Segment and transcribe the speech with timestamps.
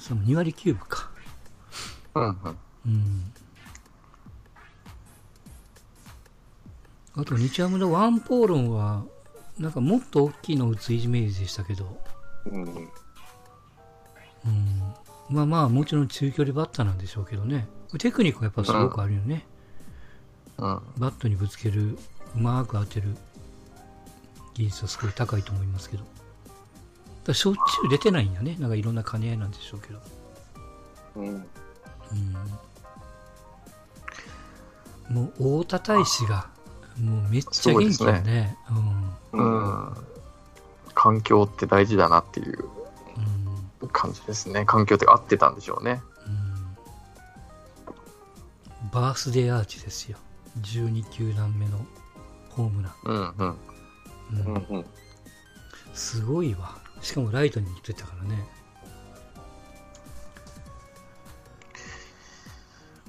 [0.00, 1.10] その2割9分か。
[2.14, 2.34] うんうん。
[2.86, 3.32] うん。
[7.14, 9.04] あと、日ハムのワンポーロンは、
[9.58, 11.98] なんかもっと大きいのを打つイメージでしたけど、
[12.44, 12.62] うん。
[12.62, 12.66] う
[14.48, 14.94] ん。
[15.30, 17.66] まあまあ、もちろん中距離バッターなんでしょうけどね。
[17.98, 19.46] テクニックがやっぱすごくあるよね。
[20.58, 20.80] うん。
[20.98, 21.98] バットにぶつける、
[22.34, 23.16] うまく当てる
[24.54, 26.04] 技術はすごい高いと思いますけど。
[27.26, 28.56] だしょっちゅう出てないんやね。
[28.60, 29.98] なんかいろんな兼ね合いなんでしょうけど。
[31.16, 31.28] うん。
[31.28, 31.32] う
[35.12, 35.14] ん。
[35.14, 36.46] もう、大田大使が、
[37.00, 38.56] もうめっちゃ元気よそうでね。
[39.32, 39.38] う。
[39.38, 39.96] うんん。
[40.94, 42.64] 環境って大事だなっていう
[43.16, 43.24] うん。
[43.82, 43.88] うん。
[43.88, 44.64] 感じですね。
[44.64, 46.00] 環境って合ってたんでしょうね。
[46.26, 46.76] うん。
[48.92, 50.16] バースデーアーチですよ。
[50.60, 51.84] 12球団目の
[52.50, 52.92] ホームラン。
[53.04, 53.48] うんうん。
[53.48, 53.54] う
[54.32, 54.66] うんん。
[54.70, 54.84] うん。
[55.92, 56.78] すごいわ。
[57.00, 58.44] しかもライトに打ってたからね。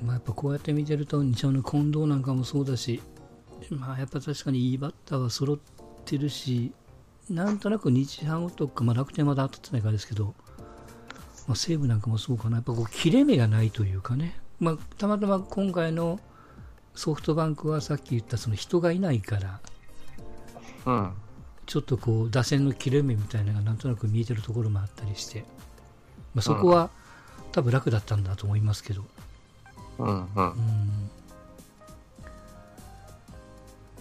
[0.04, 3.02] まあやっぱこうやって見てると、日ハムの近藤なんかもそうだし、
[3.72, 5.60] まあやっぱ確かにいいバッターは揃っ
[6.06, 6.72] てるし、
[7.30, 10.36] なんとなく日ハムとか、まあ楽天まだ当たってないからですけど、
[11.48, 12.58] まあ西武なんかもそうかな。
[12.58, 14.40] やっぱこう切れ目がないというかね。
[14.60, 16.20] まあたまたま今回の
[16.94, 19.40] ソフトバンクはさっき言ったその人がいないか
[20.86, 21.16] ら、
[21.68, 25.44] ちょっとこう打線の切れ目みたいなのがなんとなく見えてるところもあったりして、
[26.34, 26.90] まあ、そこは、
[27.52, 29.04] 多分楽だったんだと思いますけど、
[30.00, 30.42] うんうんう。
[30.56, 31.10] ん、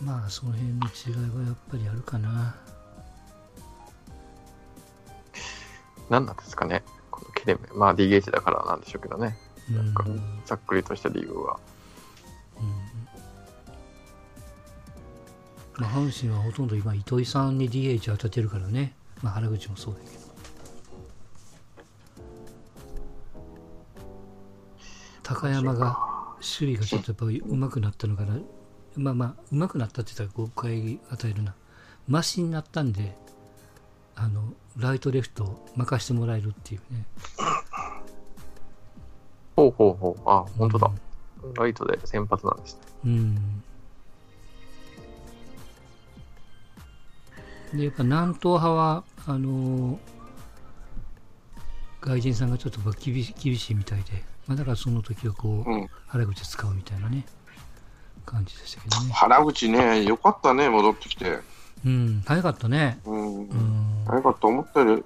[0.00, 2.54] まあその辺の違いはやっぱりあるかな。
[6.08, 6.84] 何なんですかね。
[7.10, 7.60] この切れ目。
[7.76, 9.36] まあ DH だからなんでしょうけどね。
[9.70, 10.04] うんなんか
[10.44, 11.58] ざっくりとした理由は。
[15.78, 20.26] まあ、阪神はほとんど今、糸井さんに DH 当たってるからね、まあ、原口もそうだけど。
[25.22, 25.98] 高山が
[26.36, 28.38] 守備がちょっとやっぱり上手くなったのかな、
[28.96, 31.54] まあまあ、上手くなったって言ったら誤解与えるな、
[32.08, 33.16] マシになったんで、
[34.14, 37.04] あのライト、レフト任してもらえるっていうね。
[39.56, 40.22] ほうほうほう。
[40.26, 40.90] あ、本当だ。
[41.54, 42.80] ライトで先発なんですね。
[43.04, 43.62] うん。
[47.76, 50.16] で、やっぱ南東派は、あのー
[52.06, 55.88] 外人さんがちょっと厳し厳しいみたいで、まあ、だからその時はこう、うん。
[56.06, 57.26] 原口使うみたいなね、
[58.24, 59.12] 感じでしたけどね。
[59.12, 61.40] 原口ね、よかったね、戻ってきて。
[61.84, 63.00] うん、早かったね。
[63.04, 63.54] うんう。
[63.54, 64.04] ん。
[64.06, 65.04] 早かった、思ったより。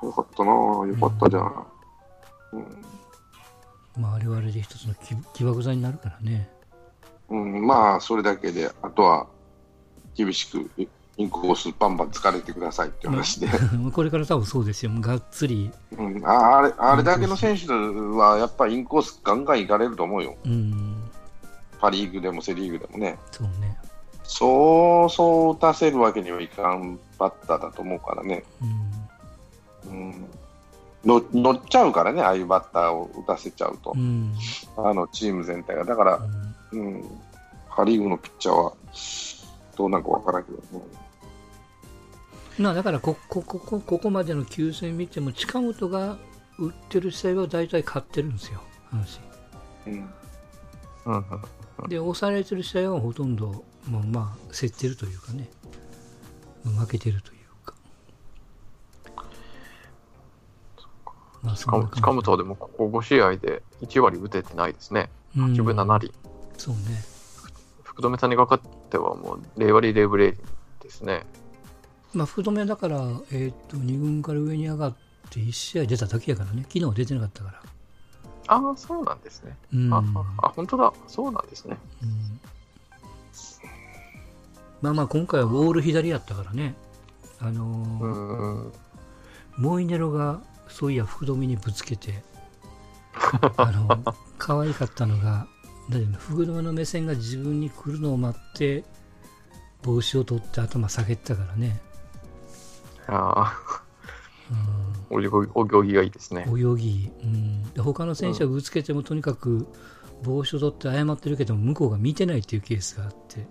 [0.00, 1.66] 早かったなよかったじゃん。
[2.52, 4.02] うん。
[4.02, 6.48] まあ、あれはあれで一つの起起爆剤になるからね。
[7.28, 9.26] うん、まあ、それだけで、あとは、
[10.14, 10.70] 厳しく、
[11.18, 13.48] イインコースバンバン疲れてくださいって話で。
[13.92, 14.90] これから多分そうですよ。
[15.00, 20.36] がっつり、うん、ああれあれだけの選手は、やっぱインコースガンガンいかれると思うよ。
[20.44, 21.10] うん、
[21.80, 23.18] パ・リーグでもセ・リーグでもね。
[23.30, 23.76] そうね。
[24.24, 28.44] そうそう打たせるわけにはいかんバッターだと思うからね。
[28.62, 29.92] うん。
[29.92, 30.26] うん、
[31.04, 34.34] の乗っちゃうからね、ああいうバッターを打たせちゃうとう、ん。
[34.78, 35.84] あのチーム全体が。
[35.84, 36.20] だから
[36.72, 37.04] う、んうん、
[37.68, 38.72] パ・リーグのピッチャーは
[39.76, 40.62] どうなんかわからんけど、ね、
[42.58, 46.18] まあだからここここここまでの9戦見ても近本が
[46.58, 48.60] 打ってる試合は大体勝ってるんですよ、
[48.92, 49.32] 阪
[49.86, 50.10] うん
[51.06, 51.24] うんうん。
[51.78, 51.88] 神。
[51.88, 55.50] で、押されてる試合はほとんどもうまあ競ってるというかね、
[56.64, 57.74] 負けてるというか。
[61.42, 65.10] まあ近本はでもここ5試合で1割打ててないですね。
[65.36, 66.12] うん8分7厘。
[66.56, 66.82] そうね。
[67.82, 68.60] 福留さんにかかっ
[68.92, 70.38] てはもう0割0分0厘
[70.80, 71.24] ですね。
[72.12, 73.00] まあ福留だから、
[73.32, 74.96] えっ、と、2軍から上に上がっ
[75.30, 77.62] て1試合出ただけやからね、昨日は出てなかったから。
[78.48, 79.56] ああ、そうなんですね。
[79.72, 79.94] うん。
[79.94, 80.04] あ
[80.42, 80.92] あ、あ本当だ。
[81.08, 81.76] そうなんですね。
[82.02, 82.40] うん
[84.82, 86.74] まあまあ今回はボール左やったからね、
[87.38, 88.72] あのー。
[89.56, 92.22] モイネロがそういや福留にぶつけて
[93.56, 95.46] あの 可愛かったのが
[95.90, 98.84] だって福留の目線が自分に来るのを待って
[99.82, 101.80] 帽子を取って頭下げてたからね、
[103.08, 103.82] ああ、
[105.10, 106.44] うおぎお行儀がいいですね。
[106.44, 109.66] ん、泳ぎ、うん、で他の選手はぶつけてもとにかく
[110.22, 113.46] 帽子を取って謝ってるけども向こうが見てないっていうケースがあって。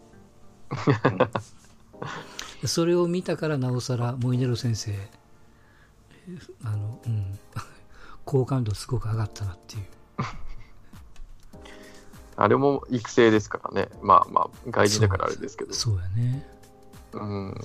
[2.62, 4.94] で それを見たからなおさらモイネロ先生
[6.64, 7.40] あの、うん、
[8.24, 9.84] 好感度すごく上がったなっていう。
[12.38, 13.90] あれも育成ですからね。
[14.02, 15.74] まあまあ、外人だからあれですけど。
[15.74, 16.48] そうやね。
[17.14, 17.62] うん。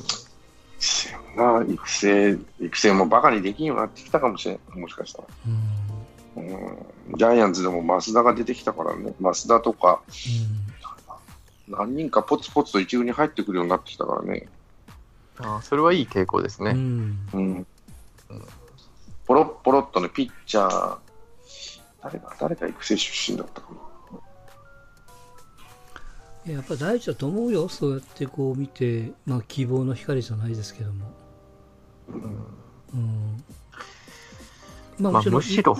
[1.36, 5.28] な、育成、育成もバカにできんようになってきたかもしれん、もしかしたら。
[5.46, 5.86] うん。
[6.36, 6.40] う
[7.14, 10.02] ん、ジャイアンツでも増田が出てきたからね、増田とか、
[11.66, 14.46] 何人かポツポツと一軍に入ってくるようになってきたからね、
[15.38, 16.68] あーそれはいい傾向ですうん。
[16.68, 16.74] うね。
[16.74, 16.76] ん。
[17.32, 17.66] うん、
[19.26, 20.98] ポロッポロっとね、ピッチャー、
[22.02, 23.85] 誰か、誰か育成出身だったかな？
[26.46, 27.68] いややっぱ大事だと思うよ。
[27.68, 31.06] そうやってこう見て、まあ希望の光じゃないですけども。
[32.94, 33.44] うん。
[34.98, 35.76] まあまあ、もちろん、むしろ、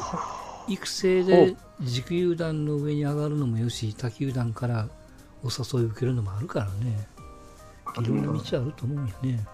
[0.68, 4.88] 育成で自球団の上に上がるのもよし、他球団から
[5.44, 7.08] お誘い受けるのもあるからね。
[8.02, 9.46] いろんな道あると思うんよね。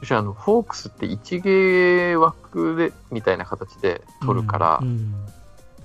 [0.00, 5.12] むしろあのホークスって一芸枠でみたいな形で取るから、うん。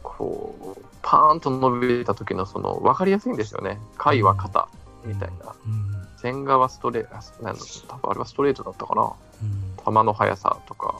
[0.04, 3.80] こう、パーンと伸びた時のその、分かりやすいんですよね。
[3.98, 4.68] 回は肩
[5.06, 5.56] みたいな。
[5.66, 6.02] うん。
[6.22, 9.14] 前側ストレート、なんだ多分あれはストレートだったかな。
[9.42, 9.96] うん。
[9.96, 11.00] 球の速さとか、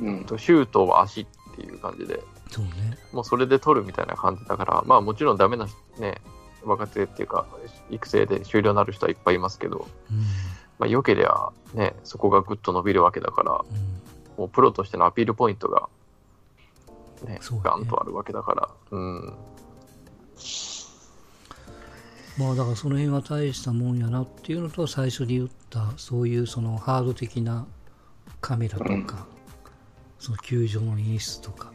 [0.00, 1.26] うん、シュートは足っ
[1.56, 2.98] ていう感じで、そうね。
[3.12, 5.66] もうそれで取るみたいな感じだから、まあもちろんダメな
[5.98, 6.20] ね、
[6.62, 7.46] 若手っていうか、
[7.90, 10.18] 育成で終了になる人はいっぱいいますけど、うん。
[10.78, 14.38] まあ良ければね、そこがぐっと伸びるわけだから、うん。
[14.38, 15.88] もうプロとしてのアピールポイントが、
[17.24, 17.62] ね、そうね。
[17.64, 19.34] ガンとあるわけだから、うん。
[22.38, 27.66] まあだからその辺は大したもんやなっていうのと最初に言ったそういうそのハード的な
[28.40, 29.06] カメラとか、うん。
[30.18, 31.70] その球場の演出とか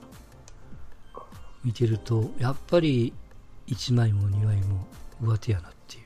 [1.64, 3.14] 見てるとやっぱり
[3.68, 4.88] 1枚も2枚も
[5.22, 6.04] 上手やなっていう、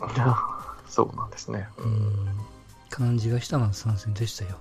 [0.88, 1.68] そうなんですね。
[1.76, 2.28] うん、
[2.88, 4.56] 感じがしたまず参戦でしたよ。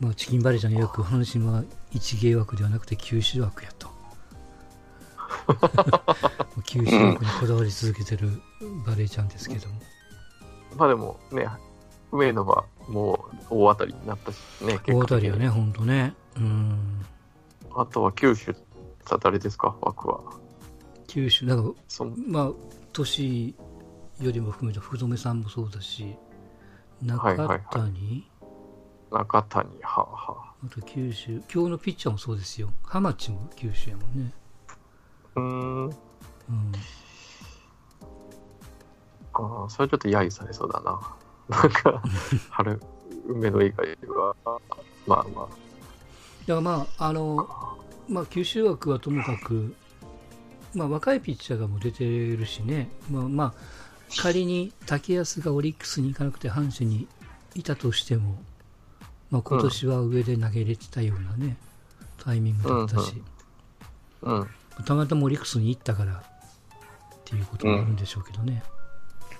[0.00, 3.88] まあ、チキンバレーじゃねよく阪神は一芸枠ではなくて九州枠やと。
[6.64, 8.40] 九州枠にこだわり続けてる
[8.86, 9.80] バレーちゃんですけども。
[10.76, 11.48] まあでもね、
[12.12, 16.14] 上野はもう大当たりになったしね、大当たり的にはね、ほんとね。
[16.36, 17.04] うん。
[17.74, 18.54] あとは九州
[19.06, 20.20] さ誰ですか、枠は。
[21.06, 22.52] 九州、だから、そのまあ、
[22.92, 23.54] 年
[24.20, 26.14] よりも含めて福留さんもそうだし、
[27.02, 28.24] 中はいはい谷、はい
[29.10, 30.66] 中谷、はあはあ。
[30.66, 32.70] あと九州、今日のピッチャーもそうですよ。
[32.82, 34.32] 浜地も九州やもんね。
[35.36, 35.84] うーん。
[35.86, 35.94] うん。
[39.32, 41.00] あーそれちょっと揶揄されそうだな。
[41.48, 42.02] なんか、
[42.50, 42.80] 春、
[43.26, 44.34] 梅の以外は、
[45.06, 45.50] まあまだか
[46.46, 47.48] らまあ、あの、
[48.08, 49.74] まあ、九州枠はともかく、
[50.74, 53.54] まあ、若いピッチャーがもう出てるしね、まあ、まあ、
[54.16, 57.06] 仮に竹安がオリックスに行かなくて阪神に
[57.54, 58.42] いたとしても、
[59.30, 61.56] まあ、今年は上で投げれてたようなね、
[62.24, 63.22] タイミングだったし、
[64.22, 64.48] あ、うん。
[64.84, 66.20] たまたまオリックスに行ったからっ
[67.24, 68.62] ていうこともあるんでしょうけどね。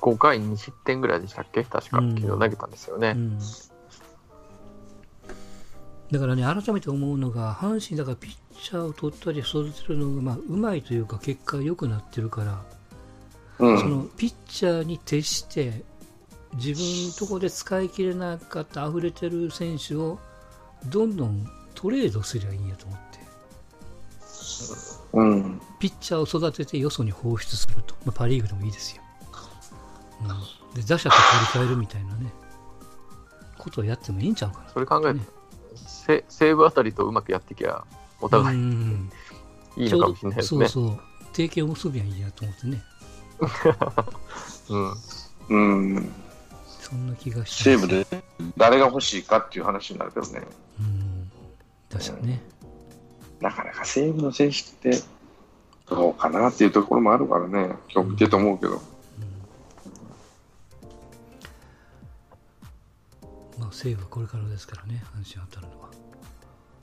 [0.00, 1.64] 5回2失点ぐらいでしたっけ？
[1.64, 2.14] 確か、うん。
[2.14, 3.14] 昨日投げたんですよね。
[3.17, 3.38] うん。
[6.11, 12.64] だからね、改めて思うのが、阪神だからピッチャーを取ったり育てるのが、まあ、うまいというか、結果良くなってるから、
[13.58, 15.85] うん、そのピッチャーに徹して、
[16.55, 20.19] 自分のところで使い切れなかった溢れてる選手を
[20.87, 23.19] どんどんトレードすりゃいいんやと思って、
[25.12, 29.03] うん、ピッチャーを育ててよそに放出すると、まあ、パ・リーグでもいいですよ、
[30.23, 30.29] うん、
[30.75, 31.17] で打者と
[31.53, 32.33] 取り替えるみたいなね、
[33.59, 34.71] ことをやってもいいんちゃうかな。
[34.71, 35.25] それ考えるね。
[35.25, 35.33] と、
[35.77, 37.85] せ西武あたりとうまくやってきゃ、
[38.21, 39.11] お互いうん。
[39.76, 40.69] いいのかもしれないですね。
[40.69, 40.99] そうそう、
[41.33, 42.83] 提携を結びゃいいやと思ってね、
[44.71, 44.95] うん。
[45.50, 46.12] うん、
[46.88, 47.87] そんな気がしてます。
[47.87, 48.23] 西武で
[48.57, 50.42] 誰が欲しいかっていう話になるけどね、
[50.80, 51.30] うん、
[51.90, 52.42] 確かね。
[53.40, 55.02] なかなか西武の選手って
[55.88, 58.80] どうかなっていうところもあるからね、今日見てて思うけど、
[63.59, 65.88] まあ、西武はこれからですからね、阪神当たるのは。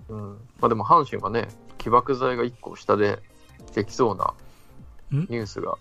[0.07, 1.47] うん、まあでも阪神はね、
[1.79, 3.19] 起爆剤が1個下で
[3.73, 4.33] できそうな
[5.17, 5.21] ん？
[5.21, 5.77] ニュースが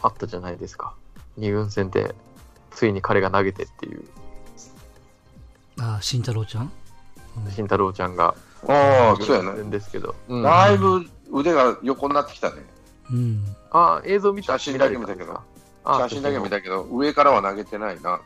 [0.00, 0.94] あったじゃないですか。
[1.36, 2.14] 二軍戦で
[2.74, 4.04] ついに彼が投げてっていう、
[5.78, 6.72] ああ、慎太郎ちゃん、
[7.44, 7.50] うん。
[7.50, 8.34] 慎太郎ちゃんが
[8.68, 12.56] ああ、そうやね、ですけど、うん、だいぶ腕が横になってきたね、
[13.10, 15.40] うん、あ映像見た写真だけ見たけど、
[15.84, 18.20] あ写真だけ見たけど、上からは投げてないな、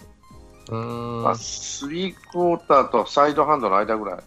[0.68, 4.22] うーん、まあ、スリークォーターとサイドハンドの間ぐらい、うん。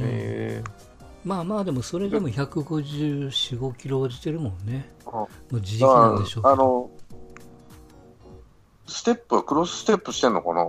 [0.00, 0.62] え
[1.26, 4.88] まあまあ、でもそれでも154、5キロ落ちてるもんね。
[5.06, 6.52] あもう自力なんでしょうけど。
[6.52, 6.90] あの、
[8.86, 10.64] ステップはクロスステップしてんのかな？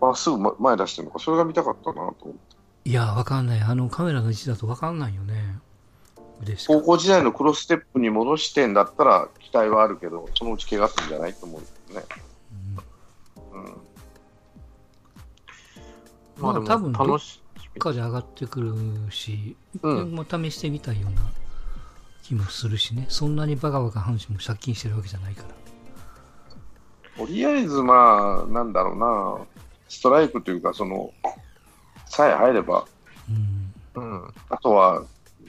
[0.00, 2.56] まっすぐ前出してんのか、それが見たかったなと思って。
[2.84, 3.60] いや、わかんない。
[3.60, 5.58] あのカメラの位置だとわかんないよね。
[6.66, 12.06] 高校時代のクロスステップに戻してんだったら期待はあるけど、そのうち怪我するんじゃないと思うけどね。
[13.52, 13.64] うん。
[13.64, 13.76] うん、
[16.38, 17.40] まあ、多分楽し。
[17.78, 18.74] かで上がってくる
[19.10, 21.22] し、うん、も試してみたいような
[22.22, 25.48] 気もするしね、そんなにバカバカ阪神も借金してるわけじゃないから。
[27.16, 29.46] とりあえず、まあ、なんだろうな、
[29.88, 31.12] ストライクというか、その、
[32.06, 32.86] さえ入れば、
[33.94, 34.34] うん、うん。
[34.48, 35.04] あとは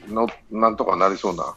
[0.07, 1.55] の、なんとかなりそうな。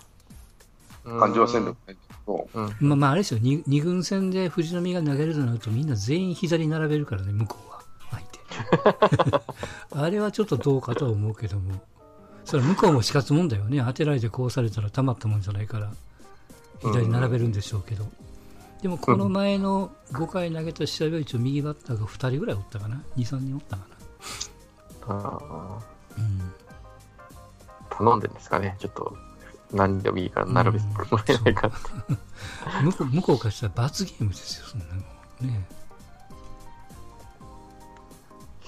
[1.20, 1.96] 感じはせんでもない
[2.26, 2.76] うん。
[2.80, 9.44] まあまあ、あれですよ、2, 二軍戦で藤浪が投げるとなると、みんな全員膝に並べるからね、向こうは、相手。
[9.94, 11.80] あれはちょっとどうかとは思うけども、
[12.44, 15.92] それは向こうも死活もんだよね、当てられてこうされたらたまったもんじゃないから、
[16.80, 18.08] 膝に並べるんでしょうけど、
[18.86, 23.96] でもこの前の5回投げた試合は一応、右バッターが2人ぐらいおったかな、2、3人おったかな。
[25.08, 25.78] あ
[26.16, 28.76] うんー頼んでんですかね。
[28.78, 29.16] ちょっと、
[29.72, 31.78] 何でもいいから並べてもらえないかって。
[32.84, 34.92] 向こう向こうからしたら罰ゲームですよ、そんなの。
[35.52, 35.66] ね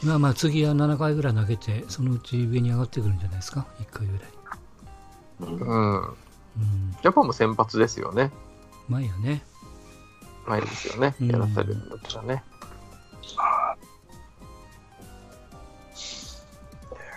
[0.03, 5.59] まあまあ次は7回ぐらい投げて、そのうち上に上がってくるんじゃないですか、1回ぐらい。
[5.59, 6.03] うん。
[6.03, 8.33] うん、ジャパンも先発ですよね。
[8.89, 9.45] 前やね。
[10.49, 11.15] 前ですよね。
[11.21, 12.43] うんやらされるんだったらね。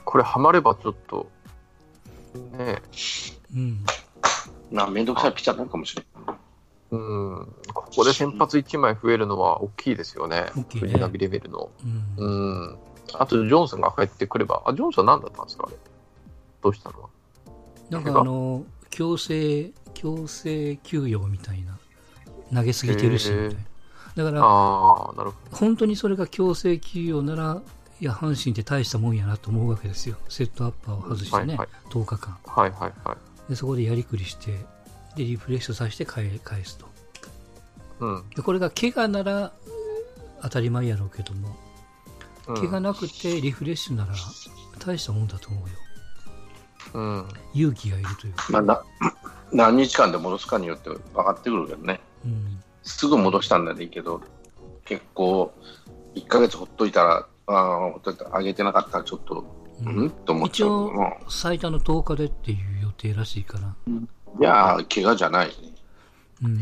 [0.04, 1.30] これハマればちょっと、
[2.58, 2.82] ね
[3.56, 3.86] うん。
[4.72, 6.36] まあ、めんどくさいピッチャーになるかもしれない。
[6.92, 10.48] うん、ここで先発1枚増えるのは大きいですよね。
[10.58, 11.70] 大きいねレベルの。
[12.18, 12.26] うん。
[12.26, 12.28] う
[12.74, 12.78] ん。
[13.14, 15.66] あと、ジョンソンが帰ってくれば、あ、ジョンソン何だったんですか？
[15.68, 15.78] あれ。
[16.62, 17.10] どうしたの？
[17.90, 21.78] なんかあの、強制、強制休養みたいな。
[22.54, 23.32] 投げすぎてるし。
[24.16, 24.42] だから、
[25.52, 27.62] 本当にそれが強制休養なら、
[28.00, 30.18] いや、阪神って大したもんやなと思うわけですよ。
[30.28, 32.38] セットアッパーを外してね、はいはい10日間。
[32.46, 32.52] ど。
[32.52, 33.14] はいはいは
[33.48, 33.50] い。
[33.50, 34.52] でそこでやりくりして、
[35.16, 36.86] で、リフレッシュさせて返返すと。
[38.00, 38.30] うん。
[38.36, 39.52] で、これが怪我なら
[40.42, 41.52] 当たり前やろうけども、う
[42.54, 44.14] ん怪我なくてリフレッシュなら
[44.80, 45.76] 大したもんだと思うよ。
[46.94, 47.28] うん。
[47.54, 48.48] 勇気がいるというか。
[48.50, 48.84] まあ、な
[49.54, 52.02] 何日間で戻すかによって分かってくるけどね。
[52.26, 52.62] うん。
[52.84, 54.22] すぐ戻したんならいいけど、
[54.86, 55.54] 結構、
[56.16, 59.46] 1ヶ月ほっといたら、ああ、ほっといたら、上げてなかったらちょっと、
[59.84, 60.06] ううん？
[60.06, 63.76] んと思っちゃうけどな最多の10日でっていう予定らしいから。
[64.40, 65.54] いやー、怪我じゃないね。
[66.44, 66.60] うん。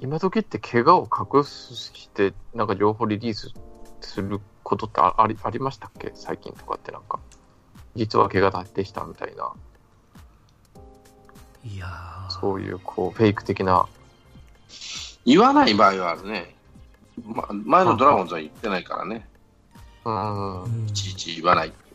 [0.00, 3.52] 今時って怪我を隠して、なんか情報リリース
[4.00, 6.12] することってあありありましたっけ？
[6.14, 7.18] 最近とかってなんか。
[7.96, 9.52] 実は怪我でしたみたいな、
[11.64, 13.86] いやーそういうこうフェイク的な。
[15.24, 16.54] 言わない場合はあるね。
[17.24, 19.26] ま、前のドラゴンズは言ってないからね。
[20.04, 20.62] うん。
[20.62, 21.90] うんいちいち言わないって。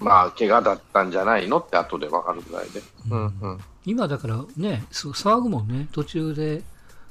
[0.00, 2.82] まあ、怪我だったんじゃないのって後で分かるぐらいで。
[3.10, 3.60] うんうん。
[3.86, 6.62] 今だからね、す騒ぐもんね、途中で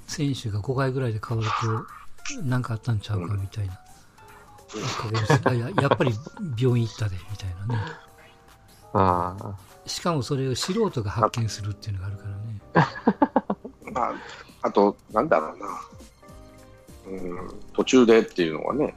[0.08, 1.50] 選手が5回ぐらいで変わる
[2.36, 3.80] と、なんかあったんちゃうかみたいな。
[4.76, 6.12] おかげですあややっぱり
[6.58, 7.82] 病院行ったで、みたいなね。
[8.94, 9.56] ああ。
[9.86, 13.30] しかもそれを素人が発見するっていうのがあるからね。
[13.94, 14.14] まあ、
[14.62, 15.68] あと、なんだろうな。
[17.06, 18.96] うん、途中でっていうのはね、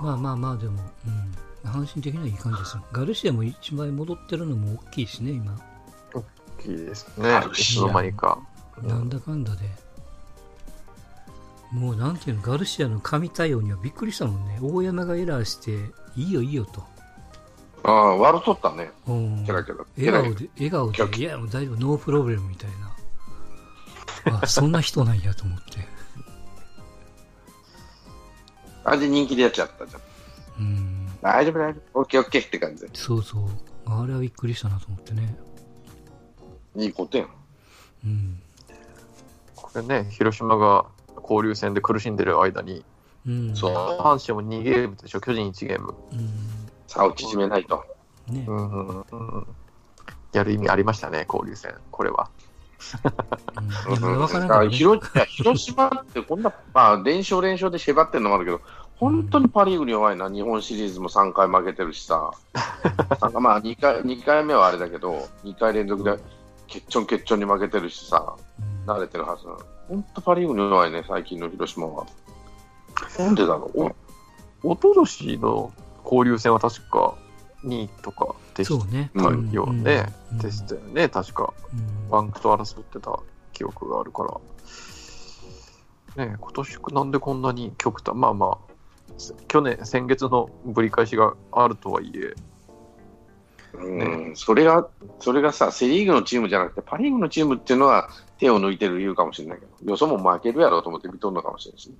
[0.00, 0.82] うん、まあまあまあ、でも、
[1.64, 2.84] うん、阪神的にはいい感じですよ。
[2.92, 5.56] ガルシアも一枚戻ってるのも大きいしね、今。
[6.12, 6.24] 大
[6.60, 7.40] きいですね。
[7.52, 8.38] いつの間にか。
[8.82, 9.60] なんだかんだで。
[11.70, 14.58] もうなんていうの、ガルシアの神対応にはびっくりしたもんね。
[14.60, 15.78] 大山がエラーして、
[16.16, 16.91] いいよいいよと。
[17.84, 19.84] ああ、悪とったね、うんキャラキャラ。
[19.96, 22.70] 笑顔で、笑顔で、いや、もう大丈夫、ノープロブレムみたい
[24.30, 24.38] な。
[24.42, 25.62] あ、そんな人なんやと思って。
[28.84, 30.02] あれで人気でやっちゃったじゃん。
[30.58, 32.90] うん、大丈夫、大丈夫、オッケーオッケーって感じで。
[32.92, 33.48] そうそう。
[33.86, 35.36] あれはびっくりしたなと思ってね。
[36.76, 37.28] いいことやん。
[38.04, 38.42] うん。
[39.56, 40.86] これね、広島が
[41.22, 42.84] 交流戦で苦しんでる間に、
[43.26, 43.56] うん。
[43.56, 43.74] そう。
[43.74, 45.94] 阪神も2ゲームでしょ、巨人1ゲーム。
[46.12, 46.61] うん。
[46.92, 47.84] 差を縮めないと。
[48.28, 48.52] ねう。
[48.52, 49.46] んうんうんうん。
[50.32, 52.28] やる意味ありましたね、交流戦、これは。
[55.26, 58.60] 広島ってこんな、まあ、連勝連勝で縛ってるのもあるけど、
[58.96, 62.32] 本当にパ・リーグに弱いな、日本シリーズも3回負けてるしさ、
[63.20, 66.18] なんかまあ2回 ,2 回目はあれだけど、2回連続で
[66.66, 69.58] ケッチョンケッチョンに負けてるしさ、うん慣れてるはずなの。
[69.88, 72.06] 本当パ・リーグに弱いね、最近の広島は。
[73.18, 73.94] なんでだろう。
[74.64, 75.72] おととしの
[76.12, 77.14] 交流戦は確か
[77.64, 79.10] 2位とかでしそうね。
[79.50, 80.12] よね。
[80.32, 81.54] うんでしたよね、確か。
[81.72, 83.18] うんバンクと争ってた
[83.54, 86.26] 記憶があるから。
[86.26, 88.72] ねえ今年なんでこんなに極端、まあまあ、
[89.16, 92.34] せ去年、先月のぶり返しがあるとはいえ、
[93.74, 94.86] うん、それが、
[95.20, 101.96] それがさ、セ・リーグのチームじゃなくて、パ・リーグのチームっていうのは、手を抜いてる理由かもしれないけど、よそも負けるやろうと思って見とるのかもしれないし、ね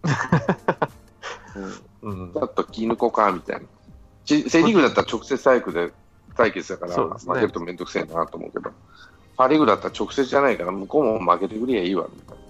[2.03, 3.67] うん、ちょっと気抜こうかみたいな。
[4.25, 5.93] セ・リーグだったら直接対決で
[6.37, 8.71] 対決だから、ね、負けるとめんどくせえなと思うけど、
[9.37, 12.43] パ・リーグだったら直接じゃないから、向こうも負けてくれやいいわみたいな。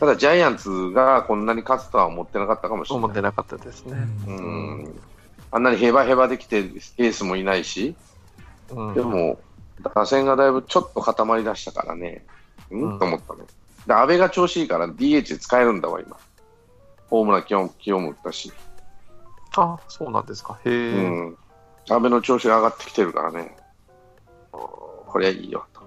[0.00, 3.04] ただ、ジャイアンツがこんなに勝つとは思ってなかったかもしれない。
[3.04, 4.04] 思ってなかったですね。
[4.26, 5.00] うん。
[5.52, 7.94] あんなにヘバヘバできて、エースもいないし、
[8.70, 9.38] うん、でも、
[9.94, 12.24] 打線がだいぶちょっと固まりだしたからね、
[12.70, 13.44] うん、と思ったね。
[13.86, 16.16] で、安倍が調子いいから DH で使えるんだわ、今。
[17.10, 18.52] ホームラン気温、気温も打ったし。
[19.56, 20.58] あ、そうなんですか。
[20.64, 20.92] へえ。
[20.92, 21.38] うん。
[21.88, 23.56] 安倍の調子が上がってきてるからね。
[24.50, 25.82] これはいいよと。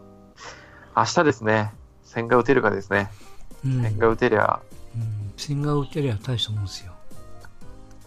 [0.96, 1.74] 明日ですね。
[2.04, 3.10] 千賀打てるかですね。
[3.64, 4.62] 千賀打てりゃ、
[4.96, 6.94] うん、千賀打てりゃ大したもんですよ。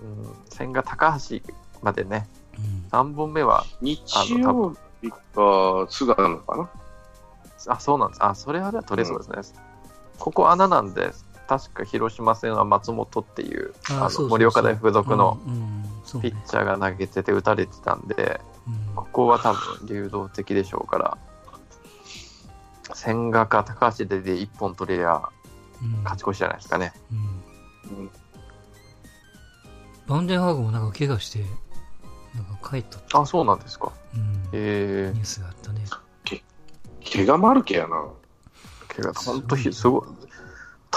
[0.01, 1.39] うん、千賀高橋
[1.83, 4.01] までね、うん、3本目は、日
[4.39, 6.71] 曜日か、菅なのかな
[7.67, 8.25] あ、そうなんです。
[8.25, 9.59] あ、それは取れそうですね。
[10.15, 11.11] うん、ここ穴なんで、
[11.49, 15.39] 確か広島戦は松本っていうあの盛岡大附属の
[16.21, 18.39] ピッチャーが投げてて打たれてたんで、
[18.95, 21.19] ここは多分流動的でしょうから、
[22.95, 25.23] 千賀か高橋でで1本取れりゃ
[26.05, 26.93] 勝ち越しじゃないですかね。
[27.11, 27.15] う
[27.95, 28.11] ん、
[30.07, 31.41] バンデンハーグもなんか怪我して、
[32.35, 33.93] なんか帰ったあ、そうなんですか。
[34.15, 35.83] うん、えー、ニュースがあったね。
[36.25, 36.43] け
[37.11, 38.05] 怪我もあるけやな。
[38.89, 40.03] 怪我、本当にすごい。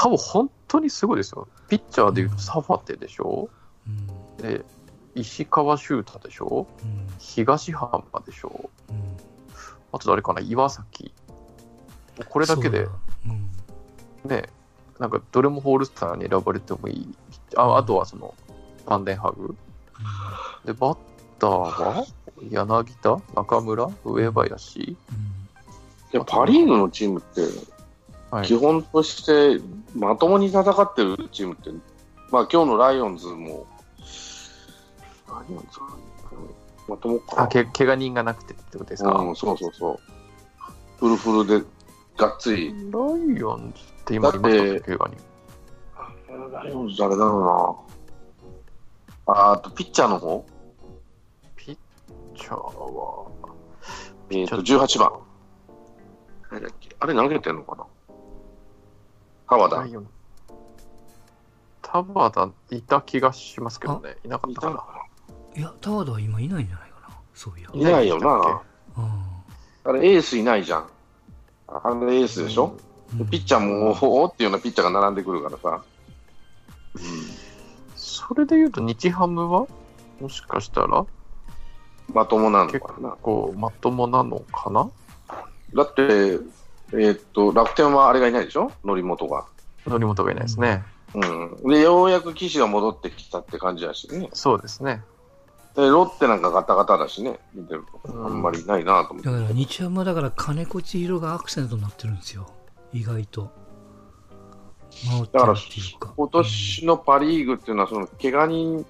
[0.02, 1.48] 多分本当にすごいですよ。
[1.70, 3.50] ピッチャーでいうとサファテでしょ、
[3.88, 4.66] うん、で、
[5.14, 9.18] 石川修太でしょ、うん、東浜でしょ、うん、
[9.92, 10.42] あと誰かな？
[10.42, 11.14] 岩崎。
[12.28, 12.88] これだけで、
[14.26, 14.50] ね、
[14.98, 17.16] なんかどれもホールスターに選ばれてもいい。
[17.56, 18.34] ああとはその、
[18.88, 19.56] バンデンハグ。
[20.66, 20.98] で、バッ
[21.38, 22.06] ターは？
[22.50, 24.98] 柳田、中村、上林？
[26.14, 27.42] うん、パ・リーグのチームって、
[28.46, 29.62] 基本として
[29.96, 31.70] まともに戦ってるチームって、
[32.32, 33.66] まあ今日のライオンズも、
[35.28, 35.80] ライオンズ
[36.88, 37.44] まともか。
[37.44, 39.12] あ、け怪我人がなくてってことですか？
[39.12, 40.00] うん、そうそうそう。
[40.98, 41.66] フルフルで
[42.18, 42.70] がっつり。
[42.92, 45.18] ライオンズって今いました怪我に。
[46.54, 47.86] ライオンズ誰だろ
[49.28, 49.52] うな。
[49.54, 50.46] あと、ピッチャーの方？
[51.56, 51.78] ピッ
[52.36, 53.32] チャーは、
[54.30, 55.12] えっ、と、18番。
[56.50, 56.96] あれだっけ？
[57.00, 57.86] あれ投げてんのかな？
[59.52, 59.86] 川田。
[61.82, 64.16] 田和田いた気がしますけどね。
[64.24, 64.82] いなかったかな。
[65.58, 67.18] いや、田和田は今いないんじゃないかな。
[67.34, 67.70] そういや。
[67.74, 68.62] いないよな。
[69.84, 70.88] あれ、エースいないじゃん。
[71.68, 72.78] あのエースでしょ、
[73.20, 75.84] うん、ピッチャーも、おおっていうようなピッチャーが並んでくるからさ。
[76.96, 77.02] うん、
[77.98, 79.68] それでいうと、日ハムは
[80.22, 81.06] もしかしたら
[82.14, 84.90] まともなのかな結構まともなのかな？
[85.76, 86.40] だって、
[86.94, 88.72] えー、っと、楽天はあれがいないでしょ？
[88.86, 89.46] 則本が。
[89.86, 90.84] 則本がいないですね。
[91.14, 91.70] うん。
[91.70, 94.30] で、ようやく岸が戻ってきたって感じだしね。
[94.34, 95.04] そうですね。
[95.76, 98.26] で、ロッテなんかガタガタだしね、見てると。
[98.26, 99.30] あんまりないなと思って。
[99.30, 102.48] だから日ハムはだから金子千尋がアクセントになってるんですよ。
[102.92, 103.50] 意外と。
[105.32, 105.56] だから、
[106.18, 108.86] 今年のパ・リーグっていうのは、その怪我人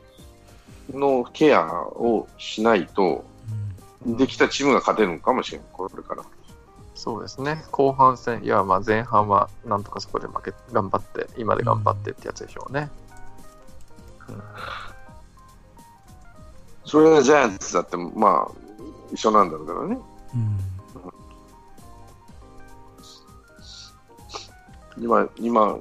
[0.92, 3.24] のケアをしないと、
[4.04, 6.24] できたチームが勝てるのかもしれない、これから。
[6.94, 12.92] そうですね、後半戦、いや、まあ前半はなんとかそこで負け頑張って、今で頑張ってってやつでしょうね。
[14.30, 14.42] うん。
[16.86, 18.52] それがジャイアンツだって、まあ、
[19.12, 19.98] 一緒なんだろうけどね。
[24.98, 25.78] うん、今、今、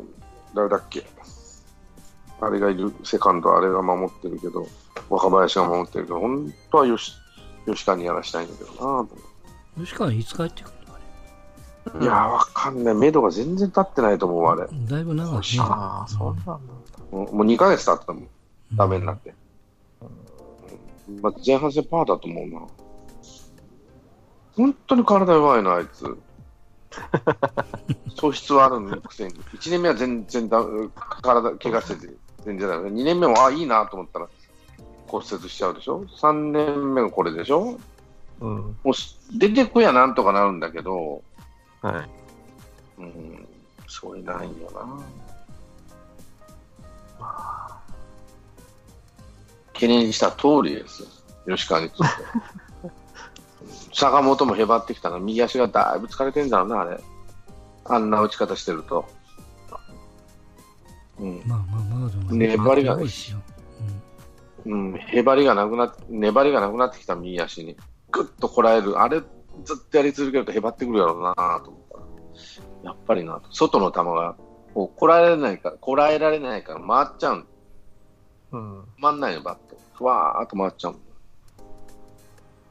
[0.54, 1.06] 誰だっけ？
[2.40, 4.66] あれがいる、セカンド、あれが守ってるけど、
[5.10, 7.12] 若林が守ってるけど、本当は吉
[7.66, 9.06] 吉川にやらしたいんだけど
[9.76, 10.79] な吉川いつ帰ってくる。
[12.00, 12.94] いや、わかんない。
[12.94, 14.68] 目処が全然立ってないと思う、あれ。
[14.86, 15.40] だいぶ長いね。
[15.60, 16.58] ああ、そうなんだ。
[17.10, 18.28] もう2ヶ月経ったもん。
[18.74, 19.34] ダメになって。
[21.20, 22.60] まあ、前半戦パーだと思うな。
[24.56, 26.18] 本当に体弱いな、あいつ。
[28.16, 29.34] 素質はあるのくせに。
[29.34, 30.62] 1年目は全然だ
[31.22, 32.14] 体怪我してて、
[32.44, 32.90] 全然だめ。
[32.90, 34.28] 2年目も、あ、いいなと思ったら
[35.06, 37.78] 骨折しちゃうでしょ？3年目がこれでしょ？
[38.40, 41.22] うん、もう出てこやなんとかなるんだけど、
[41.82, 42.02] は
[42.98, 43.00] い。
[43.00, 43.48] うん、
[43.86, 44.80] そういないよな。
[47.18, 47.80] まあ
[49.80, 51.04] 懸念した通りです、
[51.48, 52.04] 吉川について。
[53.94, 57.00] 坂本もへばってきたの、右足がだいぶ疲れてんだろうな、あれ。
[57.86, 59.06] あんな打ち方してると。
[61.18, 62.96] うん、まあまあまあ、粘りが、
[64.66, 67.76] うん、へばりがなくなって、粘りがなくなってきた右足に、
[68.10, 69.22] ぐっとこらえる、あれ、
[69.64, 71.82] ずっとやり続けるとへばってくるやろうなと思っ
[72.82, 74.36] たやっぱりな、外の球が、
[74.74, 77.46] こう、こらえられないから、こらえられないから回っちゃう。
[78.52, 78.84] うん。
[79.00, 79.78] 回んないよ、バット。
[79.94, 80.96] ふわーっと回っちゃう。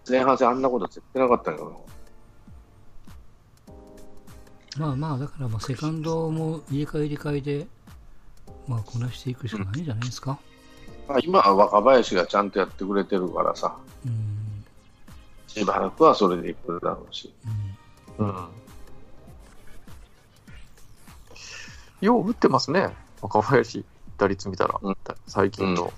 [0.09, 1.85] 前半戦あんなこと絶対なかったんよ
[4.77, 7.67] まあまあ、だからまあセカンドも入れ替え入れ替えで、
[8.67, 10.39] まあこなしていくしかないんじゃないですか。
[11.07, 11.13] な。
[11.13, 13.88] まあ、今は若林がちゃんとやってくれてるからさ、うん。
[15.49, 17.33] しばらくはそれでいくだろうし。
[18.19, 18.47] うんうん。
[22.01, 23.83] よう打ってますね、若林、
[24.17, 25.91] 打率見たら、うん最近の。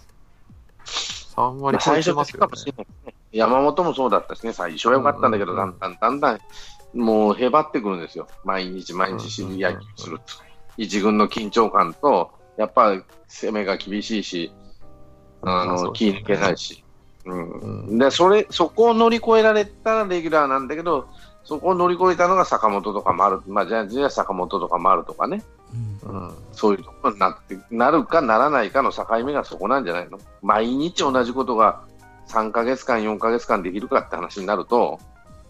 [1.35, 2.85] 3ま割超えてますよね。
[3.31, 6.39] 山本もそうだったしね、最初は良かったんだけど、うんだんだんだんだん、
[6.93, 8.27] もうへばってくるんですよ。
[8.43, 10.23] 毎日毎日野球すると。
[10.77, 12.93] 一軍の緊張感と、やっぱ
[13.27, 14.51] 攻めが厳しいし、
[15.41, 16.83] あの、気抜けないし。
[17.25, 17.49] うん。
[17.89, 21.07] うんで、それ、そこを乗り越えられたらレギュラーなんだけど、
[21.43, 25.43] そこを乗り越えたのが坂本とか丸、まあ、ジャイアンツには坂本とか丸とかね、
[26.03, 26.33] うんうん。
[26.51, 30.19] そういうところになって、なるかならないかの境目がそこなんじゃないの？
[30.41, 31.81] 毎日同じことが
[32.27, 34.99] 3ヶ月間、4ヶ月間できるかって話になると、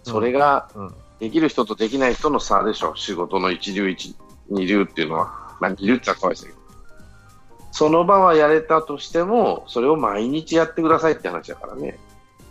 [0.04, 0.94] それがうん。
[1.20, 4.16] できる人とできない人の差でしょ、仕事の一流一、
[4.50, 5.56] 二流っていうのは。
[5.60, 6.61] まあ、二流って言ったらかわいそうだけど。
[7.72, 11.98] その場はやれたとしても、それを毎日やってくださいって話だからね。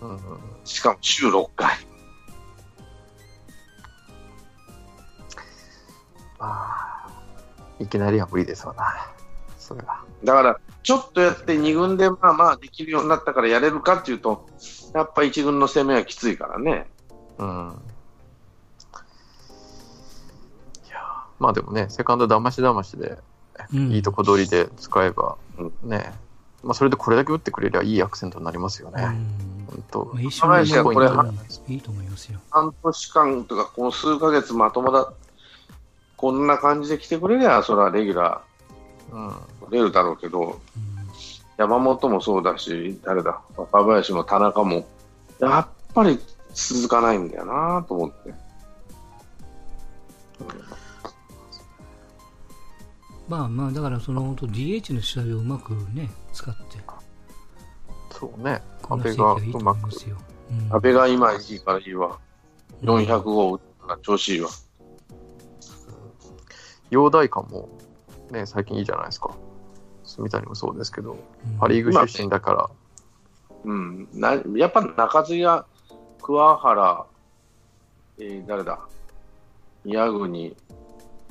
[0.01, 0.19] うん。
[0.65, 1.69] しかも週6回。
[6.39, 7.07] まあ、
[7.79, 9.13] いきなりは無理ですわな。
[9.59, 10.03] それは。
[10.25, 14.47] だから、ちょっとやって2軍でまあまあできるようになったからやれるかっていうと、
[14.95, 16.89] やっぱ1軍の攻めはきついからね。
[17.39, 17.81] うん。
[20.87, 20.99] いや
[21.39, 23.19] まあでもね、セカンド騙し騙しで、
[23.73, 26.13] うんいいとこ取りで使えば、うんね、
[26.63, 29.03] まあそれでこれだけ打ってくれりゃいいアクセントになりますよね。
[29.03, 30.21] うん本当まあ、
[30.63, 32.41] 一緒にこれいいと思いますよ。
[32.51, 35.13] 半年間とか、この数ヶ月まともだ、
[36.17, 38.43] こんな感じで来てくれりゃ、それはレギュラ
[39.13, 39.29] うん。
[39.29, 40.91] ー出るだろうけど、うん
[41.61, 44.87] 山本もそうだし、誰だ、若林も田中も、
[45.41, 46.19] やっぱり
[46.55, 48.33] 続かないんだよなと思って。
[53.31, 56.81] まあまあ、だからその本当 DH の試合をうまくね、使って、
[58.21, 58.61] そうね。
[58.83, 59.89] こな壁がうまく
[60.71, 62.19] 阿部が今いいからいいわ。
[62.83, 64.51] 400号打ったら調子いいわ。
[66.91, 67.71] 陽大館も、
[68.31, 69.35] ね、最近いいじゃないですか。
[70.05, 72.71] 住谷もそうですけど、うんパ・リーグ出身だから、
[73.65, 75.65] うん、なやっぱ中継ぎが
[76.21, 77.07] 桑原、
[78.19, 78.81] えー誰だ、
[79.85, 80.57] 宮国、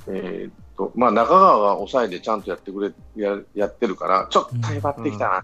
[0.08, 5.44] えーっとまあ、中川が抑えでちゃんとやってくれややってるから、ちょっとへばってきたな、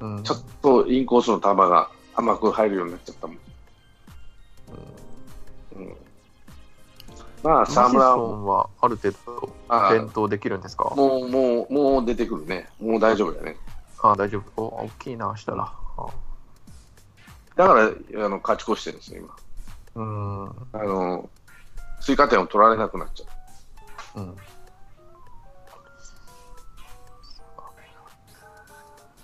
[0.00, 3.36] うんちょっとインコースの球が甘く入るようになっちゃったもん。
[5.76, 5.96] うん
[7.42, 10.92] まあ、沢村はある程度あ連投できるんですか？
[10.96, 12.68] もう、もう、もう出てくるね。
[12.80, 13.56] もう大丈夫だね。
[14.02, 14.62] あ大丈夫。
[14.62, 15.70] お大きいな、したら。
[15.98, 16.06] あ
[17.56, 17.82] だから、
[18.24, 19.36] あの、勝ち越してるんですよ、今。
[19.96, 20.44] うん。
[20.46, 20.50] うん。
[20.72, 21.28] あの、
[22.00, 23.28] 追加点を取られなくなっちゃう。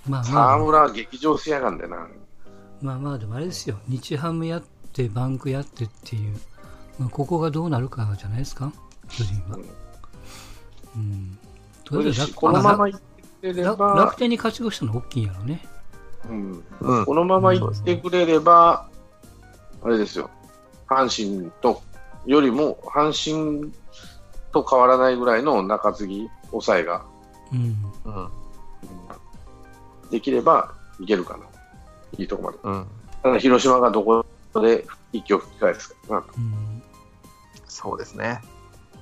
[0.06, 2.08] まあま沢あ、村は劇場しやがんだよな。
[2.82, 3.78] まあまあ、でもあれですよ。
[3.88, 6.36] 日ハムやって、バンクやってっていう、
[6.98, 8.72] まあ、ここがどうなるかじゃないですか、
[9.08, 9.58] 巨人は。
[10.94, 11.38] うん。
[11.84, 12.90] とりあえず楽このままっ
[13.40, 15.64] てれ楽ば楽、天に勝ち越したの大きいんやろね。
[16.28, 18.88] うんうんこのままいってくれれば、
[19.82, 20.30] あれですよ、
[20.86, 21.82] 阪神と
[22.26, 23.72] よりも、阪神
[24.54, 27.04] と変わらないぐらいの中継ぎ、抑えが
[27.52, 27.76] うん。
[28.04, 28.30] うん。
[30.10, 31.44] できればいけるかな。
[32.16, 32.58] いいとこまで。
[32.62, 32.86] うん。
[33.22, 36.24] ただ、広島がどこで息を吹き返すかな。
[36.36, 36.82] うん。
[37.66, 38.40] そうですね。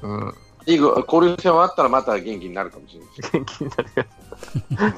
[0.01, 0.35] うん。
[0.65, 3.23] リーグ、交流戦はあったらまた元気になるかもしれないし。
[3.33, 4.07] 元気になるや
[4.71, 4.95] うん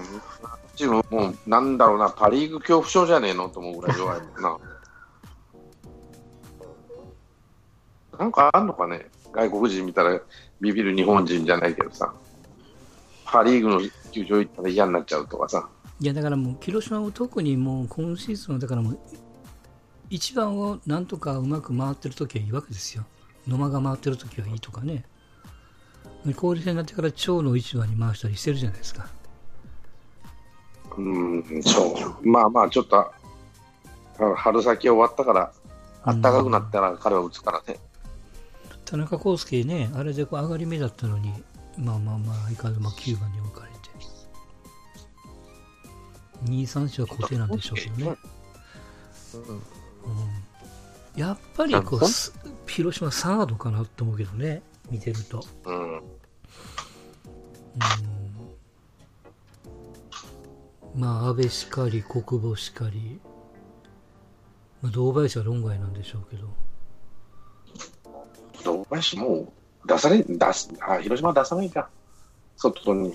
[0.76, 4.58] チームもう、なんだろうな、パ・リーグ恐怖症じゃねえのと思うぐらい弱いもんな。
[8.18, 10.20] なんかあんのかね、外国人見たら
[10.60, 12.12] ビビる日本人じゃないけどさ、
[13.24, 13.80] パ・リーグの
[14.12, 15.68] 球場行ったら嫌になっちゃうとかさ、
[16.00, 18.98] いや、だからもう、広島も特にもう、今シーズンは、だからもう、
[20.10, 23.04] 一番をなんとかうまく回ってる時はいいわけですよ。
[23.46, 25.04] 野間が回ってる時はいいとかね。
[26.26, 29.06] 交流戦になってから長の一番に回したりしてるじゃないですか。
[30.96, 33.10] うん、そう、まあまあ、ちょっと、あ
[34.36, 35.52] 春先終わったから、
[36.04, 37.78] 暖かくなったら彼は打つからね。
[38.94, 41.32] 田中康介ね、あれでこう上がり目だったのに、
[41.76, 43.76] まあまあまあ、相変わらずまあ9番に置かれて。
[46.44, 48.16] 2、3子は固定なんでしょうけどね。
[49.34, 49.56] うん。
[49.56, 49.58] う
[51.16, 54.62] ん、やっぱりこう、す広島サードかなと思うけどね。
[54.88, 55.44] 見てると。
[55.64, 55.96] うん。
[55.96, 56.02] うん
[60.94, 63.18] まあ、安倍しかり、国母しかり、
[64.82, 66.46] まあ、堂林は論外なんでしょうけど、
[68.64, 69.52] 堂林も
[69.84, 71.88] う出され、出す、あ、広島は出さないか。
[72.56, 73.14] 外に。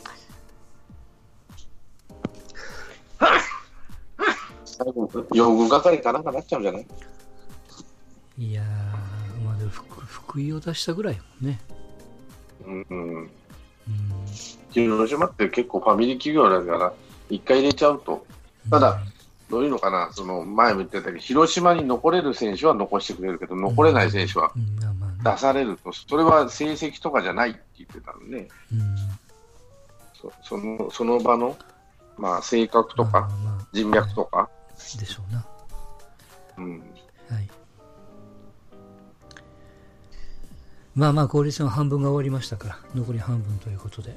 [4.66, 6.88] 最後、用具係かなんかなっちゃうんじゃない？
[8.38, 8.66] いやー、
[9.44, 11.60] まあ、でも福福井を出したぐらいもんね。
[12.66, 13.16] うん、うん。
[13.16, 13.30] うん
[14.72, 16.94] 広島って結構ファミリー企業だから、
[17.30, 18.24] 一回入れちゃうと、
[18.70, 19.02] ただ、
[19.50, 24.80] どういうのかな、その前も言ってたけど、広島に残れる選手は残してくれるけど、残れない選手はうん、
[25.24, 28.96] 出されると、それは成績とかじゃないって言ってたんで、うん。
[30.14, 31.58] そそのその場の、
[32.18, 33.30] まあ、性格とか
[33.74, 34.50] 人脈とか、
[35.00, 35.46] でしょうな。
[36.58, 36.80] うん、
[37.30, 37.50] はい。
[40.96, 44.16] まあまあ、交流戦は半分が終わりましたから、残り半分ということで、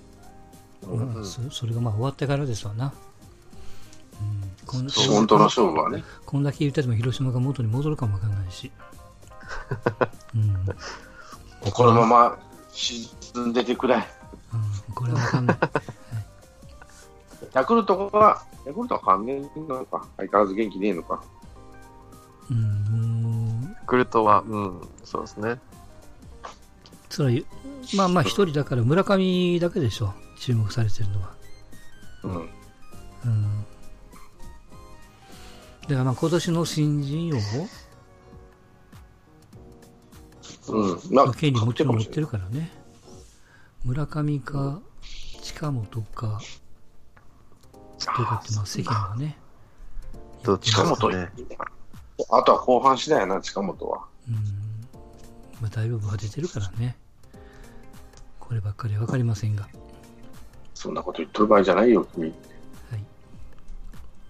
[0.87, 2.93] まあ、そそれがまあ終わってからですわな。
[4.21, 8.71] うん、こん本当の勝負はね、こんだけ言ってても広島が元に戻るかもわかんないし。
[10.35, 10.39] う
[11.69, 12.39] ん、このまま
[12.73, 15.59] 沈んでてくれ、うん、これはわかんない。
[17.53, 21.23] ヤクルトは、ヤクルトは関連なのか、相変わらず元気ねえのか、
[22.51, 25.59] うん、ヤクルトは、うん、そうですね。
[27.11, 27.43] それは
[27.95, 31.35] まあまあ一人だから村上だけでしょ、注目されてるのは。
[32.23, 32.49] うん、
[33.27, 33.65] うん。
[35.83, 37.39] だからまあ今年の新人王？
[40.68, 42.70] うん、まの権利もちろん持ってるるからね。
[43.85, 44.81] 村上か
[45.42, 46.40] 近本か、
[47.98, 49.37] とかってまあ世間がね。
[50.44, 51.31] どっち近本、ね。
[52.31, 54.05] あとは後半次第やな、近本は。
[54.29, 54.35] うん。
[55.61, 56.96] まあだいぶ派出てるからね。
[58.38, 59.68] こればっかりはわかりませんが。
[60.75, 62.33] そんなこと言っとる場合じゃないよ、君。